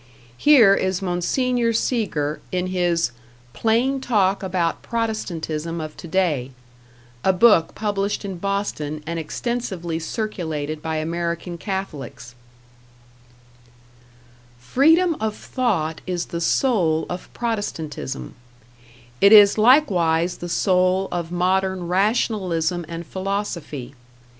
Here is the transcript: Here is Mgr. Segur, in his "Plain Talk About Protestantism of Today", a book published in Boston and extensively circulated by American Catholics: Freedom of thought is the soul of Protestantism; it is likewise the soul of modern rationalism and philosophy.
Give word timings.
Here 0.39 0.73
is 0.73 0.99
Mgr. 0.99 1.75
Segur, 1.75 2.39
in 2.51 2.65
his 2.73 3.11
"Plain 3.53 4.01
Talk 4.01 4.41
About 4.41 4.81
Protestantism 4.81 5.79
of 5.79 5.95
Today", 5.95 6.49
a 7.23 7.31
book 7.31 7.75
published 7.75 8.25
in 8.25 8.37
Boston 8.39 9.03
and 9.05 9.19
extensively 9.19 9.99
circulated 9.99 10.81
by 10.81 10.95
American 10.95 11.55
Catholics: 11.59 12.33
Freedom 14.57 15.15
of 15.19 15.35
thought 15.35 16.01
is 16.07 16.25
the 16.33 16.41
soul 16.41 17.05
of 17.07 17.31
Protestantism; 17.35 18.33
it 19.21 19.31
is 19.31 19.55
likewise 19.59 20.37
the 20.37 20.49
soul 20.49 21.09
of 21.11 21.31
modern 21.31 21.87
rationalism 21.87 22.85
and 22.87 23.05
philosophy. 23.05 23.93